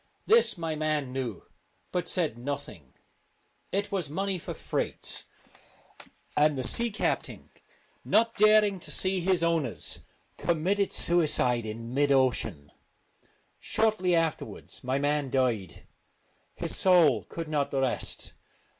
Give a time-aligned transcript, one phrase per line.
[0.25, 1.43] This my man knew,
[1.91, 2.95] but said nothing.
[3.71, 5.25] It i57 The was money for freight,
[6.35, 7.85] and the sea captain, Celtic,.}.*'.!
[8.03, 9.99] Twilight, not daring to face his owners,
[10.37, 12.71] committed suicide in mid ocean.
[13.59, 15.85] Shortly afterwards my man died.
[16.55, 18.33] His soul could not rest.